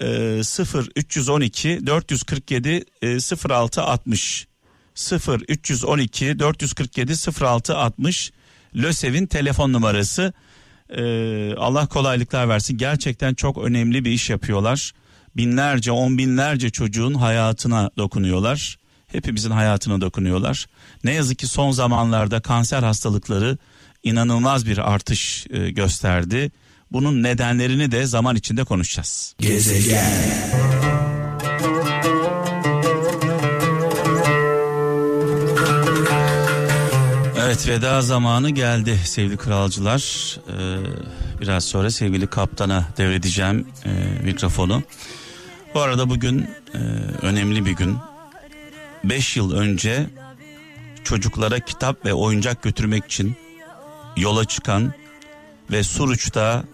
e, 0.03 0.41
0 0.45 0.89
312 0.97 1.87
447 1.87 2.85
e, 3.03 3.19
06 3.49 3.83
60 3.83 4.47
0 4.95 5.41
312 5.49 6.39
447 6.39 7.15
06 7.41 7.77
60 7.77 8.33
LÖSEV'in 8.77 9.27
telefon 9.27 9.73
numarası. 9.73 10.33
Ee, 10.91 11.55
Allah 11.55 11.87
kolaylıklar 11.87 12.49
versin. 12.49 12.79
Gerçekten 12.79 13.35
çok 13.35 13.59
önemli 13.59 14.05
bir 14.05 14.11
iş 14.11 14.31
yapıyorlar. 14.31 14.93
Binlerce, 15.37 15.93
on 15.93 16.19
binlerce 16.19 16.71
çocuğun 16.71 17.15
hayatına 17.15 17.91
dokunuyorlar. 17.99 18.79
Hepimizin 19.13 19.51
hayatına 19.51 20.01
dokunuyorlar. 20.01 20.67
Ne 21.05 21.13
yazık 21.13 21.39
ki 21.39 21.47
son 21.47 21.71
zamanlarda 21.71 22.41
kanser 22.41 22.83
hastalıkları 22.83 23.59
inanılmaz 24.03 24.67
bir 24.67 24.93
artış 24.93 25.47
e, 25.51 25.71
gösterdi. 25.71 26.51
Bunun 26.93 27.23
nedenlerini 27.23 27.93
de 27.93 28.07
zaman 28.07 28.37
içinde 28.37 28.65
konuşacağız. 28.65 29.35
Evet 37.47 37.69
veda 37.69 38.03
zamanı 38.03 38.51
geldi 38.51 39.01
sevgili 39.05 39.37
kralcılar. 39.37 40.37
Ee, 40.49 41.41
biraz 41.41 41.65
sonra 41.65 41.91
sevgili 41.91 42.27
kaptana 42.27 42.85
devredeceğim 42.97 43.69
e, 43.85 43.91
mikrofonu. 44.25 44.83
Bu 45.75 45.81
arada 45.81 46.11
bugün 46.11 46.47
e, 46.75 46.79
önemli 47.23 47.67
bir 47.67 47.73
gün. 47.73 47.97
5 49.09 49.37
yıl 49.37 49.53
önce 49.53 50.07
çocuklara 51.05 51.61
kitap 51.61 52.07
ve 52.07 52.15
oyuncak 52.15 52.63
götürmek 52.63 53.05
için 53.05 53.37
yola 54.17 54.45
çıkan 54.45 54.93
ve 55.71 55.83
Suruç'ta 55.83 56.65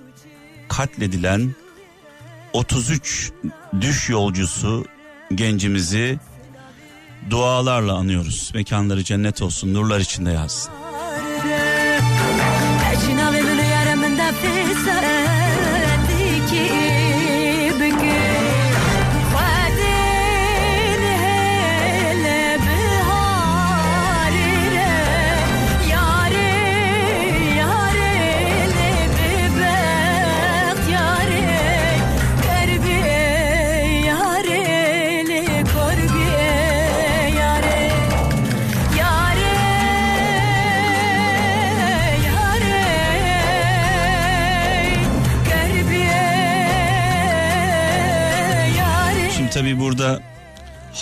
katledilen 0.69 1.55
33 2.53 3.33
düş 3.81 4.11
yolcusu 4.11 4.85
gencimizi 5.35 6.19
dualarla 7.31 7.95
anıyoruz. 7.95 8.51
Mekanları 8.55 9.05
cennet 9.05 9.43
olsun, 9.43 9.75
nurlar 9.75 10.01
içinde 10.01 10.31
yazsın. 10.31 10.82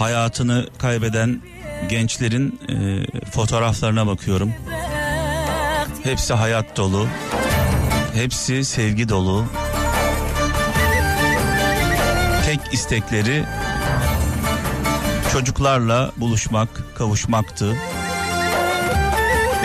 Hayatını 0.01 0.67
kaybeden 0.79 1.43
gençlerin 1.89 2.61
e, 2.69 3.31
fotoğraflarına 3.31 4.07
bakıyorum. 4.07 4.53
Hepsi 6.03 6.35
hayat 6.35 6.77
dolu. 6.77 7.09
Hepsi 8.15 8.65
sevgi 8.65 9.09
dolu. 9.09 9.45
Tek 12.47 12.61
istekleri 12.73 13.45
çocuklarla 15.33 16.13
buluşmak, 16.17 16.69
kavuşmaktı. 16.95 17.77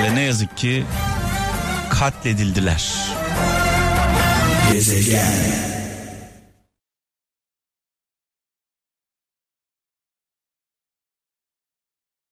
Ve 0.01 0.15
ne 0.15 0.21
yazık 0.21 0.57
ki 0.57 0.83
katledildiler. 1.89 2.93
Gezegen 4.73 5.74